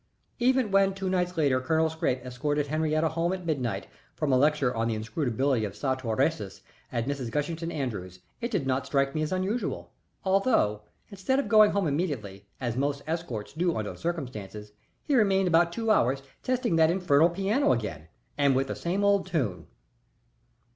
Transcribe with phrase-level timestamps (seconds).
[0.39, 3.85] Even when two nights later Colonel Scrappe escorted Henriette home at midnight
[4.15, 7.29] from a lecture on the Inscrutability of Sartor Resartus at Mrs.
[7.29, 9.91] Gushington Andrews's it did not strike me as unusual,
[10.25, 14.71] although, instead of going home immediately, as most escorts do under the circumstances,
[15.03, 18.07] he remained about two hours testing that infernal piano again,
[18.39, 19.67] and with the same old tune.